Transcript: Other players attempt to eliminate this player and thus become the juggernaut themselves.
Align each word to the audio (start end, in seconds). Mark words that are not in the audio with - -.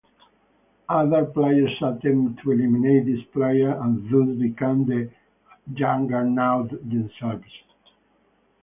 Other 0.89 1.25
players 1.25 1.69
attempt 1.79 2.41
to 2.41 2.51
eliminate 2.53 3.05
this 3.05 3.21
player 3.31 3.79
and 3.83 4.03
thus 4.09 4.35
become 4.39 4.85
the 4.87 5.11
juggernaut 5.75 6.71
themselves. 6.89 7.45